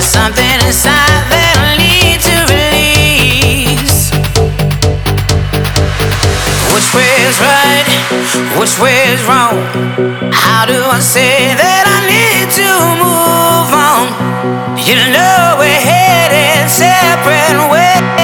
[0.00, 4.10] something inside that I need to release.
[6.72, 7.86] Which way is right?
[8.58, 9.60] Which way is wrong?
[10.32, 12.68] How do I say that I need to
[13.02, 14.04] move on?
[14.78, 18.23] You know we're headed separate ways.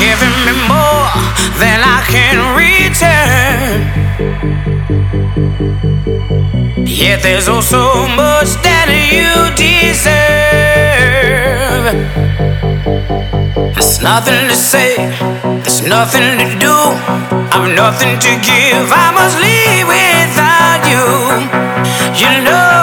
[0.00, 1.04] Giving me more
[1.60, 3.76] than I can return.
[6.86, 7.82] Yet there's oh also
[8.16, 10.40] much that you deserve.
[13.74, 14.96] There's nothing to say,
[15.64, 16.76] there's nothing to do.
[17.52, 21.04] I've nothing to give, I must leave without you.
[22.20, 22.79] You know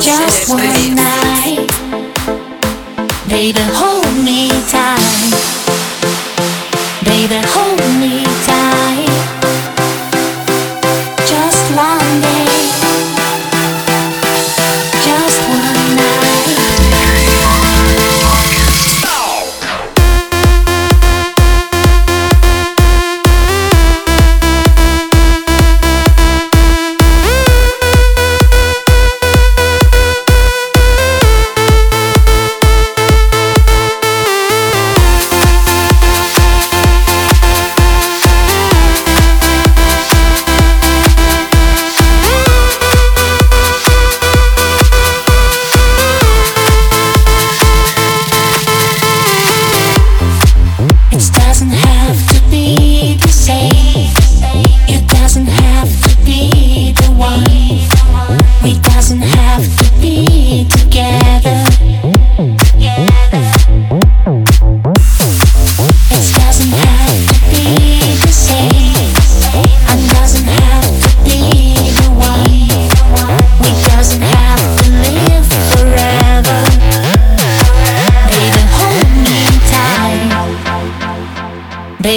[0.00, 1.66] just one night.
[3.28, 5.32] Baby, hold me tight.
[7.04, 7.65] Baby, hold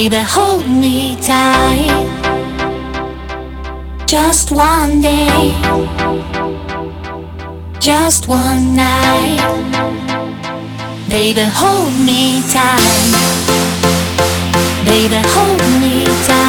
[0.09, 2.07] Baby, hold me tight.
[4.07, 5.53] Just one day,
[7.79, 9.37] just one night.
[11.07, 13.05] Baby, hold me tight.
[14.83, 16.48] Baby, hold me tight.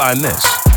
[0.00, 0.69] Find this?